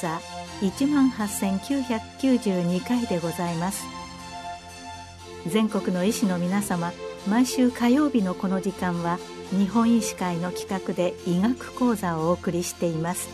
[0.00, 0.20] 座
[0.60, 3.84] 18,992回でございます。
[5.46, 6.92] 全国の医師の皆様
[7.26, 9.18] 毎週火曜日のこの時間は
[9.50, 13.28] 日本医師会の企画で医学講座をお送りしています。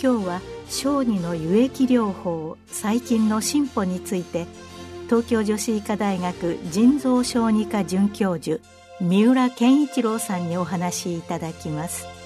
[0.00, 4.46] 今日は小児の輸液療法最近の進歩について
[5.06, 8.60] 東京女子医科大学腎臓小児科准教授
[9.00, 12.17] 三浦健一郎さんにお話しいただきます。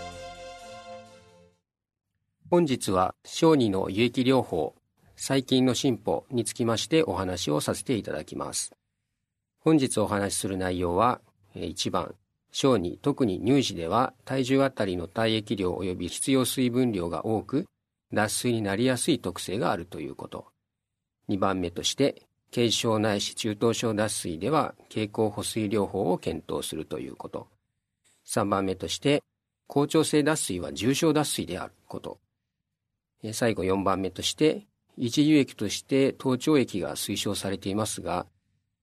[2.53, 4.75] 本日は小児の輸液療法
[5.17, 8.73] 最近の進歩につきましてお話をさせていただきます。
[9.59, 11.23] 本日お話しする内容は
[11.57, 12.15] 1番
[12.51, 17.65] 小児特に乳児では体重あたりの体液量及び必要水分量が多く
[18.13, 20.45] 脱水になりやすい特性があるということ。
[21.31, 27.49] 2番目として軽症ないし中等症脱水では経口補水療法を検討するということ。
[28.27, 29.23] 3番目として
[29.69, 32.19] 校長性脱水は重症脱水であること。
[33.33, 38.27] 最後4番目として一輸液として頭頂液が推奨されていますが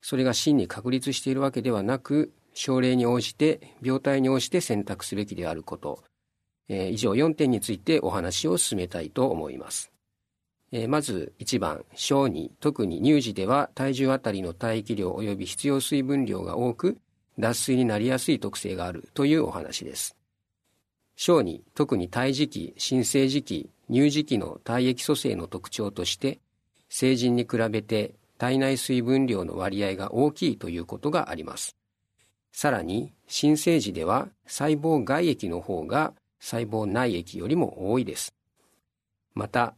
[0.01, 6.03] それが真に確立しているわけではなく症例に応じて病態に応じて選択すべきであること。
[6.67, 9.91] え、以上4点についてお話を進めたいと思います、
[10.71, 11.83] えまず1番。
[11.95, 16.97] 小児特に乳児では体重あたりの体液量及び必要水分量が多く
[17.39, 20.15] 脱水になりやすい特性があるというお話です。
[21.15, 26.39] 小児特に胎児期新生児期乳児期の体液組成の特徴として
[26.89, 31.75] 成人に比べて体内水分量の割合が大きいということがあります。
[32.51, 38.33] さらに新生児では細胞外液の方が細胞内液よりも多いです。
[39.33, 39.75] また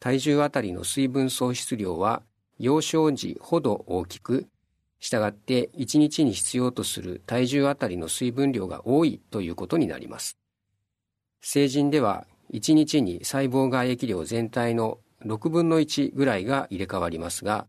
[0.00, 2.22] 体重あたりの水分喪失量は
[2.58, 4.46] 幼少時ほど大きく
[4.98, 10.38] したがって1日に必要とする体重あたりの水分量が多いということになります。
[11.40, 17.66] 成人では1日に細胞外液量全体の6分の1ぐらいが入れ替わりますが、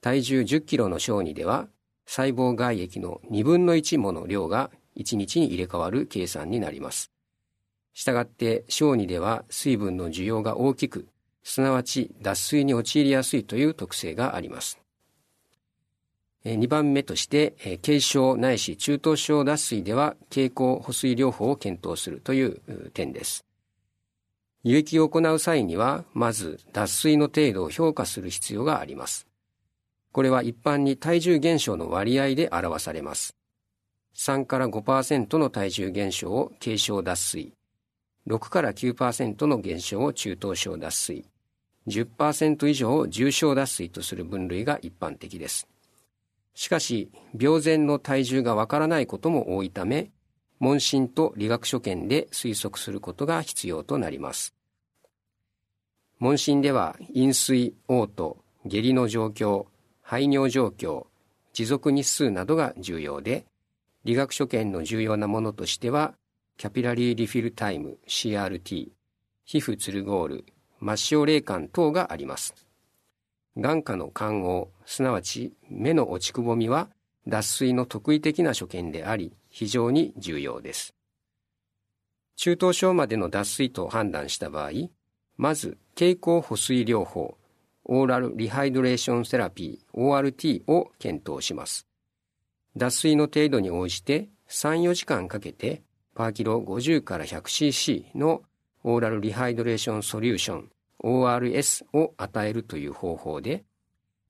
[0.00, 1.68] 体重10キロの小児では
[2.06, 7.10] 細胞外液の2分の1もの量が1日に入れ替わる計算になります。
[7.92, 11.08] したがって小児では水分の需要が大きく、
[11.42, 14.80] すなわち脱水に陥りやすいという特性があります。
[16.44, 23.47] 2番目として、軽症ないし中等症脱水では経口補水療法を検討するという点です。
[24.64, 29.26] 輸液を行う際には、まず脱水の程度を評価する必要があります。
[30.12, 33.36] これは一般に体重減少の割合で表されます。
[34.16, 37.52] 3から5%の体重減少を軽症脱水、
[38.26, 41.24] 6から9%の減少を中等症脱水、
[41.86, 45.68] 10%以上を重症脱水とする分類が一般的です。
[46.54, 50.10] しかし、病前の体重がわからないことも多いため、
[50.60, 54.54] 問診と理学所見で推測することが必要となります。
[56.18, 59.66] 問診では、飲水、嘔吐、下痢の状況、
[60.02, 61.06] 排尿状況、
[61.52, 63.44] 持続日数などが重要で、
[64.04, 66.14] 理学所見の重要なものとしては、
[66.56, 68.88] キャピラリーリフィルタイム CRT、
[69.44, 70.44] 皮膚ツルゴール、
[70.80, 72.54] 末梢霊感等があります。
[73.56, 76.88] 眼下の肝黄、すなわち目の落ちくぼみは
[77.26, 80.94] 脱水の特異的な所見であり、非常に重要です。
[82.36, 84.70] 中等症までの脱水と判断した場合、
[85.36, 87.36] まず経口補水療法、
[87.84, 91.88] オーラルリハイドレーションセラピー ORT を検討します。
[92.76, 95.82] 脱水の程度に応じて3、4時間かけて
[96.14, 98.42] パーキロ50から 100cc の
[98.84, 100.70] オーラルリハイドレーションソリューション
[101.02, 103.64] ORS を与えるという方法で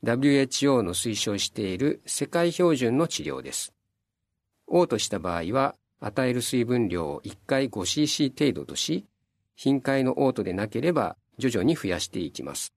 [0.05, 3.75] WHO の推奨している世界標準の治療です。
[4.71, 9.07] 嘔吐した場合は与える水分量を1回 5cc 程度とし、
[9.57, 12.73] 頻回の嘔吐でなければ徐々に増やしていきます。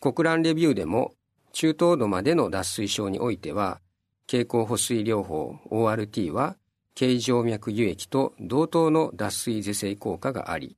[0.00, 1.14] 国蘭レビューでも
[1.52, 3.80] 中等度までの脱水症においては、
[4.26, 6.56] 経口補水療法 ORT は
[6.94, 10.76] 形状脈輸液と同等の脱水是正効果があり、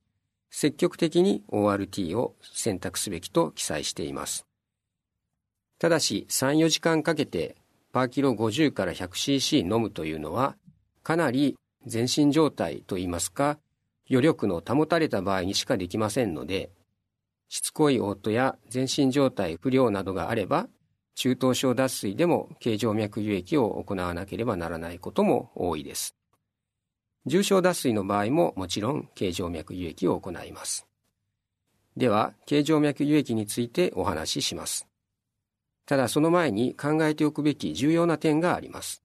[0.49, 4.45] 積極的に ORT を選択すべきと記載しています。
[5.79, 7.55] ただし3、4時間かけて
[7.97, 10.55] パーキロ50から 100cc 飲むというのは
[11.01, 11.57] かなり
[11.87, 13.57] 全身状態といいますか
[14.07, 16.69] 余力の保たれた場合にしかできませんので
[17.49, 20.67] しつこい嘔吐や全身状態不良などがあれば
[21.15, 26.15] 中等症脱水でも形状脈輸液を行わなければならないことも多いです。
[27.25, 30.85] 重症脱水の場合ももちろん形状脈輸液を行います。
[31.95, 34.87] では、形状脈輸液についてお話しします。
[35.87, 39.01] ただその前に考えておくべき重要な点があります。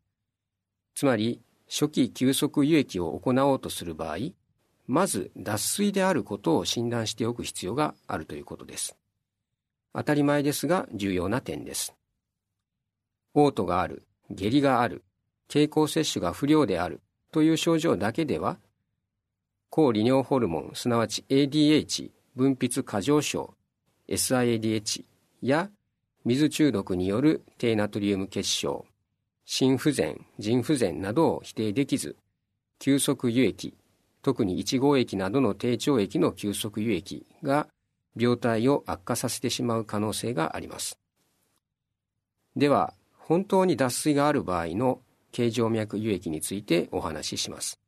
[0.94, 1.40] つまり、
[1.70, 4.16] 初期急速輸液を行おうとする場合、
[4.88, 8.96] まず脱水であることを診断しておく必要があるということです。
[9.94, 11.94] 当たり前ですが重要な点です。
[13.34, 15.04] 嘔吐がある、下痢がある、
[15.46, 17.00] 経口摂取が不良である
[17.30, 18.58] という症状だけでは、
[19.70, 23.54] 抗利尿ホルモン、すなわち ADH 分泌過剰症、
[24.08, 25.04] SIADH
[25.42, 25.70] や
[26.24, 28.84] 水中毒による低ナトリウム結晶、
[29.44, 32.16] 心不全、腎不全などを否定できず、
[32.78, 33.74] 急速輸液、
[34.22, 37.66] 特に1号液などの低腸液の急速輸液が
[38.16, 40.98] 病態を悪化させてしまう可能性があります。
[42.54, 45.00] では、本当に脱水がある場合の
[45.32, 47.80] 形状脈輸液についてお話しします。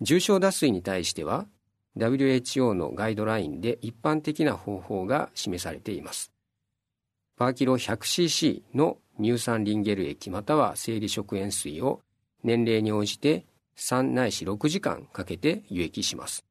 [0.00, 1.46] 重症脱水に対しては、
[1.96, 6.32] WHO のガイドラインで一般的な方法が示されています。
[7.40, 12.02] パーキロ 100cc の乳酸リンゲル液または生理食塩水を
[12.44, 13.46] 年齢に応じて
[13.78, 16.44] 3ないし6時間かけて輸液します。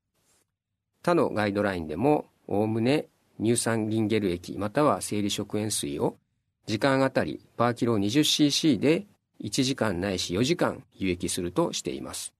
[1.03, 3.05] 他のガイドラインでも、おおむね
[3.39, 6.17] 乳酸リンゲル液または生理食塩水を
[6.65, 9.05] 時間あたりパーキロ 20cc で
[9.43, 12.33] 1時間ないし4時間輸液するとしています。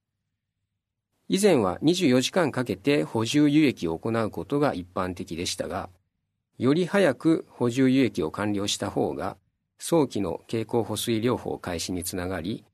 [1.27, 5.91] 以前は24時間かけて補充輸液を行うことが一般的でしたが、
[6.59, 9.37] より早く補充輸液を完了した方が、
[9.79, 12.65] 早期の経口補水療法開始につながり、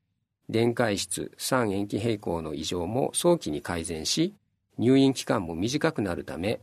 [0.50, 4.34] 電解質、酸塩基平衡の異常も早期に改善し、
[4.80, 6.62] 入院期間も短くなるため、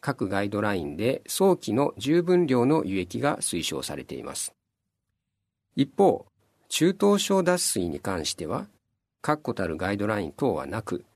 [0.00, 4.54] 各ガイドラインで早期の十分量の輸液が推奨されています。
[5.74, 6.26] 一方、
[6.68, 8.68] 中等症脱水に関しては、
[9.22, 11.06] 確固たるガイドライン等はなく、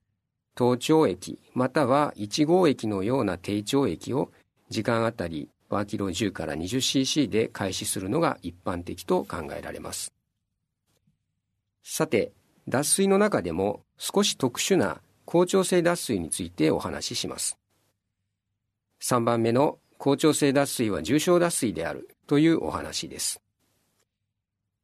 [0.54, 4.30] 頭頂液または1号液のような低腸液を
[4.72, 10.12] 時間あたりワーキロ10から 20cc で開始するのが一般的と考えられます。
[11.84, 12.32] さて、
[12.68, 17.58] 脱水の中でも少し特殊な校長性脱水についてお話しします。
[19.02, 23.40] 3番目の校長性脱水は重症脱水であるというお話です。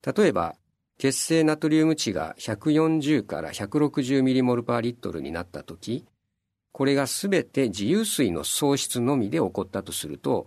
[0.05, 0.55] 例えば、
[0.99, 6.05] 血清ナトリウム値が140から160ミリモルパーリットルになったとき、
[6.79, 10.47] これがすべて自由水の喪失のみで起こったとすると、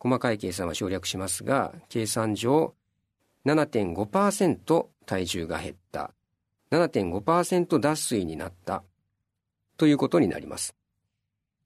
[0.00, 2.74] 細かい計算は省略しますが、計算上
[3.46, 6.10] 7.5%体重が減った、
[6.72, 8.82] 7.5%脱水になった
[9.76, 10.74] ということになります。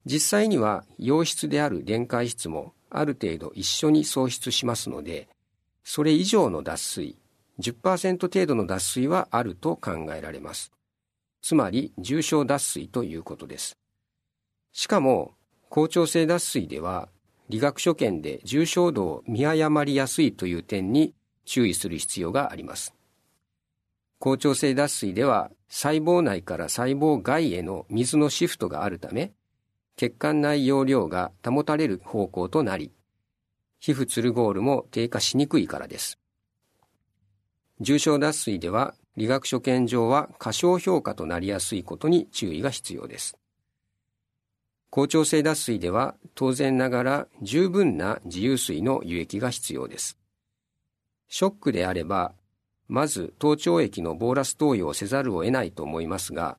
[0.05, 5.29] 実際には溶質である電解質もある程度一緒に喪失しますので、
[5.83, 7.17] それ以上の脱水、
[7.59, 10.71] 10%程度の脱水はあると考えられます。
[11.41, 13.78] つまり重症脱水ということです。
[14.71, 15.33] しかも、
[15.69, 17.09] 校長性脱水では、
[17.49, 22.93] 理学所見で重症度を見誤りやすいという点に注意する必要があります。
[24.19, 29.31] 校長性脱水では細胞内から細胞外への水のシフトがあるため、
[29.95, 32.91] 血管内容量が保たれる方向となり、
[33.79, 36.19] 皮膚ツルゴールも低下しにくいからです。
[37.79, 43.38] 重症脱水では理学所見上は過小評価となりやすいことに注意が必要です。
[44.89, 50.17] 校長性脱水では当然ながら十分な自由水の輸液が必要です。
[51.27, 52.33] ショックであれば、
[52.87, 56.57] まず頭頂液のボーラス投与をせざるを得ないと思いますが、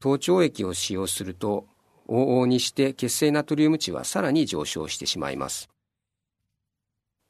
[0.00, 1.66] 頭頂液を使用すると
[2.08, 5.68] 往々にして血清ナトリウム値はさらに上昇してしまいます。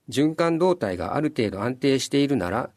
[0.09, 2.71] 循環動態がある程度安定しているなら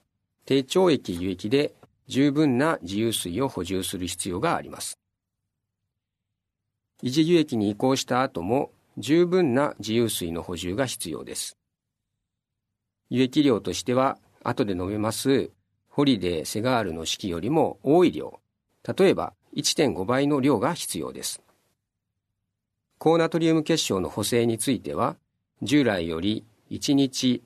[0.46, 1.74] 低腸液輸液で
[2.08, 5.00] 十分な自由水を補充する必要があります。
[7.06, 11.56] 維持輸液に移行した後も十分な自由水の補充が必要です。
[13.12, 15.52] 輸液量としては後で述べます
[15.88, 18.40] ホリデー・セガールの式よりも多い量、
[18.98, 21.44] 例えば1.5倍の量が必要です。
[22.98, 25.16] 高ナトリウム結晶の補正については
[25.62, 27.44] 従来より1日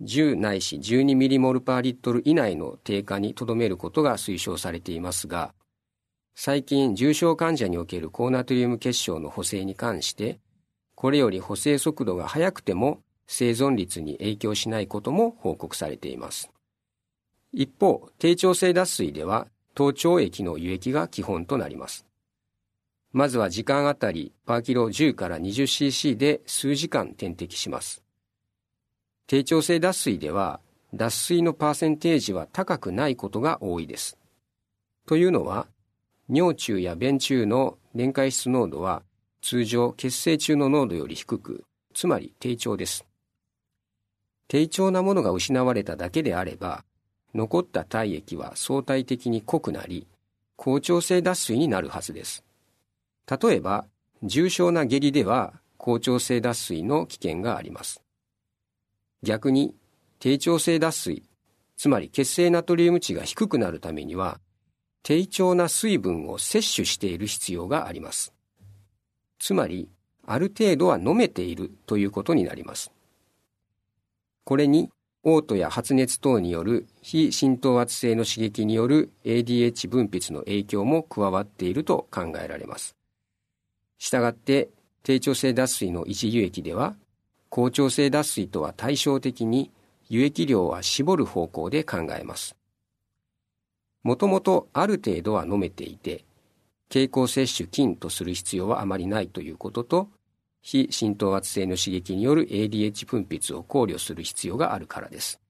[0.00, 5.54] 10ないし12ミリモルパーリットル以内の低下にとどめることが推奨されていますが、
[6.34, 10.40] 最近重症患者における高ナトリウム結晶の補正に関して、
[10.94, 16.50] これより補正速度が速くても生存率に影響しないことも報告されています。
[17.52, 22.06] 一方、低調性脱水では、頭頂液の輸液が基本となります。
[23.12, 28.02] まずは時間あたりパーキロ10から 20cc で数時間点滴します。
[29.26, 30.60] 低調性脱水では
[30.94, 34.18] 脱水のパーセンテージは高くないことが多いです。
[35.06, 35.66] というのは、
[36.34, 39.02] 尿中や便中の電解質濃度は
[39.42, 43.04] 通常血清中の濃度より低く、つまり低調です。
[44.48, 46.84] 低調なものが失われただけであれば、
[47.34, 50.06] 残った体液は相対的に濃くなり、
[50.56, 52.42] 高調性脱水になるはずです。
[53.28, 53.84] 例えば、
[54.22, 58.02] 重症な下痢では高調性脱水の危険があります。
[59.22, 59.74] 逆に、
[60.18, 61.24] 低調性脱水、
[61.76, 64.40] つまり血清ナトリウム値が低くなるためには、
[65.02, 68.32] 低調な水分を摂取している必要があります。
[69.38, 69.88] つまり、
[70.24, 72.92] ある程度は飲めているということになります。
[74.44, 74.90] これに、
[75.24, 82.96] 嘔吐や発熱等による非浸透圧性の刺激による ADH 分泌の影響も加わっていると考えられます。
[83.98, 84.68] したがって、
[85.04, 86.96] 低調性脱水の維持輸液では、
[87.50, 89.70] 高調性脱水とは対照的に
[90.08, 92.56] 輸液量は絞る方向で考えます。
[94.02, 96.24] もともとある程度は飲めていて、
[96.88, 100.08] 経口摂取菌とする必要はあまりないということと、
[100.60, 105.40] 非浸透圧性の刺激による ADH 分泌を考慮する必要があるからです。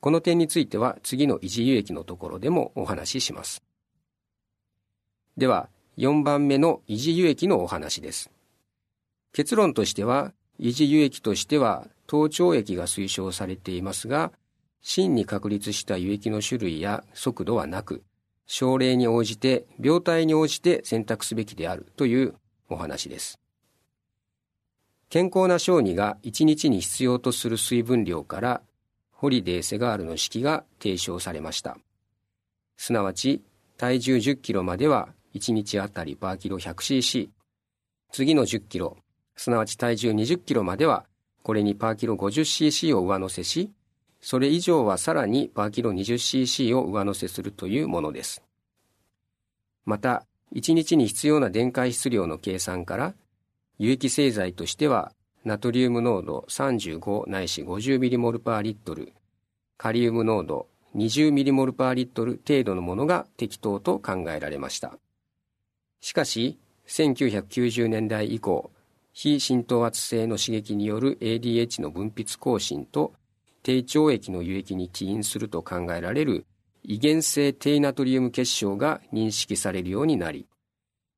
[0.00, 3.62] この点については次の維持輸液のところでもお話しします。
[5.36, 8.30] では、4番目の維持輸液のお話です。
[9.32, 14.32] 結論としては、維持輸液としては、頭頂液が推奨されていますが、
[14.80, 18.02] 真に確立した輸液の種類や速度はなく、
[18.46, 22.34] 症例に応じて、病態に応じて選択すべきであるという
[22.68, 23.38] お話です。
[25.10, 28.62] 健康な小児が1日に必要とする水分量から
[29.10, 31.78] ホリデー・セガールの式が提唱されました。
[32.76, 33.42] すなわち
[33.78, 37.28] 体重10キロまでは1日あたりパーキロ 100cc、
[38.12, 38.96] 次の10キロ、
[39.34, 41.06] すなわち体重20キロまでは
[41.42, 43.70] これにパーキロ 50cc を上乗せし、
[44.20, 48.42] それ以上はさらにパーキロ 20cc を上乗せするというものです。
[49.84, 53.14] また、1日に必要な電解質量の計算から
[53.78, 55.12] 有機製剤としては
[55.44, 59.12] ナトリウム濃度35ないし 50ml パーリットル
[59.76, 64.98] カリウム濃度 20ml パーリットル程度のものが適当と考えられました
[66.00, 68.70] しかし1990年代以降
[69.12, 73.12] 非浸透圧性の刺激による ADH の分泌更新と
[73.68, 76.46] 低腸液の輸液に起因すると考えられる
[76.84, 80.46] 遺伝性低ナトリウム結晶が認識されるようになり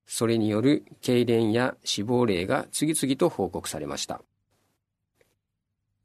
[0.05, 4.21] それによる痙攣や死亡例が次々と報告されました。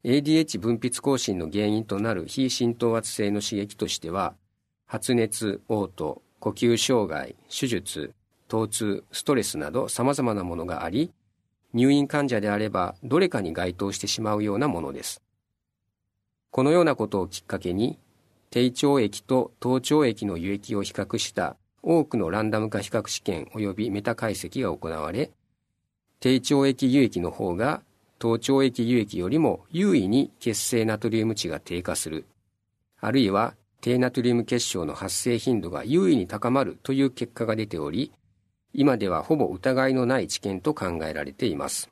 [0.04, 4.36] ADH 分泌更新の原因となる非浸透圧性の刺激としては、
[4.86, 8.14] 発熱、嘔吐、呼吸障害、手術、
[8.48, 11.10] 疼痛、ストレスなど様々なものがあり、
[11.74, 15.25] 入院患者であればどれかに該当してしまうようなものです。
[16.56, 17.98] このようなことをきっかけに、
[18.48, 25.32] 低腸液と頭腸液の輸液を比較した多くのランダム化比較試験及びメタ解析が行われ、
[26.18, 27.82] 低腸液輸液の方が
[28.18, 32.24] 頭腸液輸液よりも優位に血清ナトリウム値が低下する、
[33.02, 38.12] あるいは低ナトリウム結晶の発生頻度が優位に高まるという結果が出ており、
[38.72, 41.90] 今ではほぼ疑いのない知見と考えられています。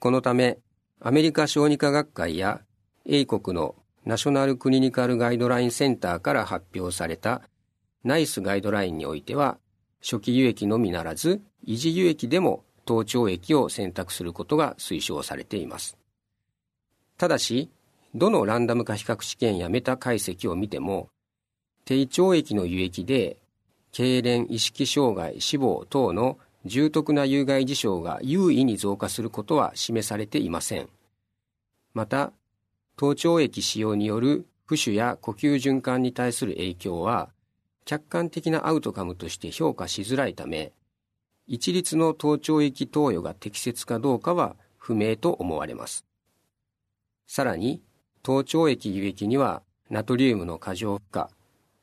[0.00, 0.58] このため、
[0.98, 2.62] アメリカ小児科学会や
[3.06, 7.42] 英国のナショナルクリニカルガイドラインセンターから発表された
[8.04, 9.58] ナイスガイドラインにおいては、
[10.02, 15.96] 初期輸液のみならず、維持輸液でも頭腸液を選択することが推奨されています。
[17.18, 17.70] ただし、
[18.14, 21.08] どのランダム化比較試験やメタ解析を見ても、
[21.84, 23.36] 低腸液の輸液で、
[23.92, 30.88] 痙攣、意識障害、死亡等の重篤な有害事象が優位に増加することは示されていません。
[31.92, 32.32] また、
[33.00, 37.30] 頭腸液使用による浮腫や呼吸循環に対する影響は、
[37.86, 40.74] 客観的なアウトカムとして評価しづらいため、
[41.46, 46.04] 一律の頭頂液投与が適切かどうかは不明と思われます。
[47.26, 47.80] さらに、
[48.22, 51.24] 頭頂液輸液にはナトリウムの過剰負荷、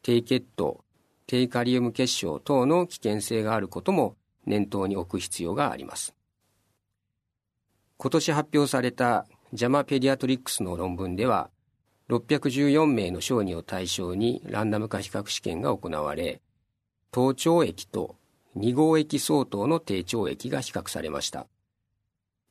[0.04, 0.84] 低血糖、
[1.26, 6.14] 低カリウム結晶等の危険性があることも念頭に置く必要があります。
[7.98, 11.50] 今年発表されたジャマペディアトリックスの論文では、
[12.10, 16.42] 614名の小児を対象にランダム化比較試験が行われ、
[17.12, 18.18] 頭頂液と
[18.58, 21.48] 2号液相当の低腸液が比較されました。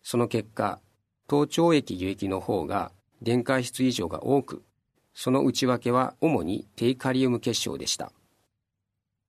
[0.03, 0.81] その結果、
[1.27, 4.63] 頭頂液輸液の方が電解質異常が多く、
[5.13, 8.11] その内訳は主に低カリウム結晶でした。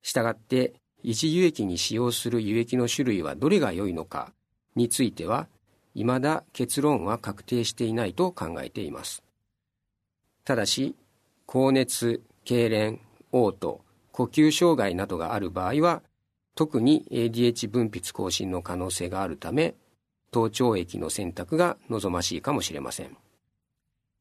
[0.03, 4.31] したがって、維持輸液に使用する輸液の種類はどれが良いのか
[4.75, 5.47] については、
[6.03, 9.23] 未だ結論は確定していないと考えています。
[10.43, 10.95] ただし、
[11.45, 12.99] 高熱、痙攣、
[13.31, 16.03] 嘔吐、呼吸障害などがある場合は、
[16.55, 19.75] 特に ADH 分泌更新の可能性があるため、
[20.31, 23.17] 頭腸液の選択が望ましいかもしれません。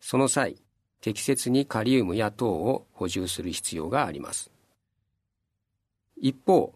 [0.01, 0.57] その際、
[1.01, 4.51] 適切にカリウムや糖を補充する必要があります。
[6.17, 6.75] 一方、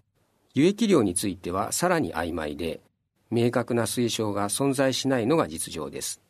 [0.55, 2.81] 輸液量についてはさらに曖昧で
[3.31, 6.21] 明確な推奨が存在しないのが実情です。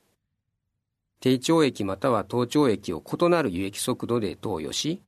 [1.20, 5.02] 低腸液または頭腸液を異なる輸液速度で投与し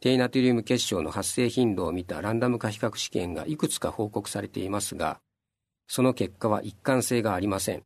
[0.00, 5.20] 低ナトリウム結晶の発生頻度を見たランダム化比較試験がいくつか報告されていますが
[5.86, 7.84] その結果は一貫性がありません。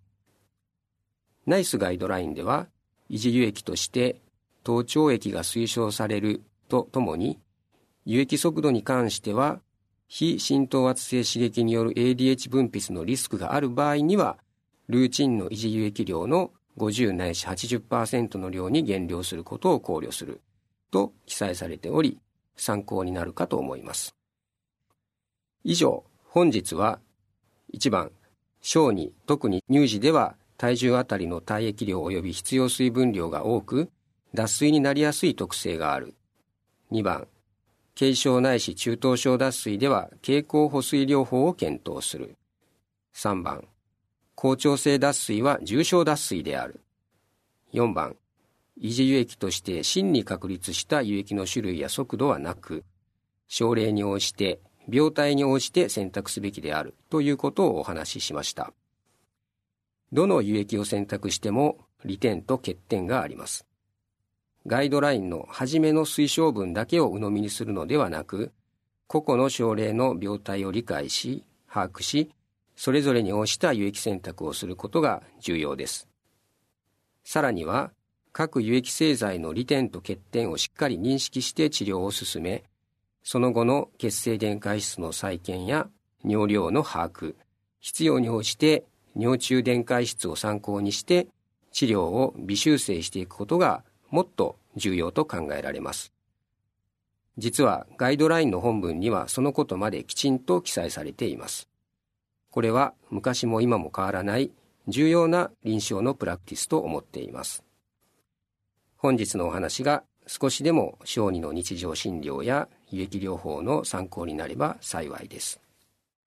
[1.47, 2.67] ナイスガイドラインでは
[3.11, 4.21] 維持輸液として
[4.65, 7.39] 頭腸液が推奨されるとともに
[8.07, 9.61] 輸液速度に関しては
[10.09, 14.39] 非浸透圧性刺激による ADH 分泌のリスクがある場合には
[14.89, 20.41] ルーチンの維持輸液量の50ないし80%の量に減量することを考慮する。
[20.91, 22.19] と記載されており
[22.57, 24.15] 参考になるかと思います。
[25.65, 27.01] 以上本日は
[27.75, 28.13] 1番
[28.61, 33.91] 小児特に乳児では体重あたりの体液量及び必要水分量が多く
[34.33, 36.15] 脱水になりやすい特性がある。
[36.93, 37.27] 2番
[37.99, 42.37] 軽症ないし中等症脱水では経口補水療法を検討する。
[43.15, 43.67] 3番、
[44.35, 46.83] 校長性脱水は重症脱水である。
[47.73, 48.17] 4番、
[48.79, 52.85] 維持輸液として真に確立した輸液の種類や速度はなく、
[53.49, 58.73] 症例に応じて、病態に応じて選択すべきであるということをお話ししました。
[60.13, 63.66] どの輸液を選択しても利点と欠点があります。
[64.67, 68.53] ガイドラインの初めの推奨文だけを鵜呑みにするのではなく、
[69.07, 72.33] 個々の症例の病態を理解し、把握し、
[72.75, 76.09] それぞれに応じた輸液選択をすることが重要です。
[77.23, 77.93] さらには、
[78.33, 82.65] 各輸液製剤の利点と欠点をしっかり認識して治療を進め、
[83.23, 85.89] その後の血清電解質の再建や
[86.25, 87.37] 尿量の把握、
[87.79, 91.29] 必要に応じて尿中電解質を参考にして
[91.71, 96.13] 治療を微修正していくことがもっと重要と考えられます。
[97.39, 101.69] 実はガイドラインの本文にはそのことまできちんと記載されています。
[102.51, 104.51] これは昔も今も変わらない
[104.89, 107.63] 重要な臨床のプラクティスと思っています。
[108.97, 115.61] 本日のお話が少しでも小児の日常診療や輸液療法の参考になれば幸いです。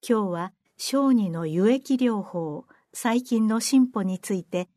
[0.07, 4.69] 今日は小児の輸液療法最近の進歩について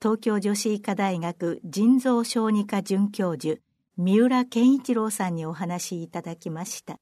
[0.00, 3.58] 東京女子医科大学腎臓小児科准教授
[3.96, 7.00] 三浦健一郎さんにお話しいただきました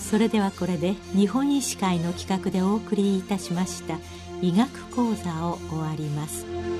[0.00, 3.98] それではこれで日本医師会の企画でお送りいたしました
[4.42, 6.75] 医学講座を終わります。